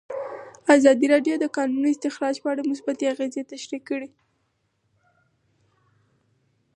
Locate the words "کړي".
3.89-4.09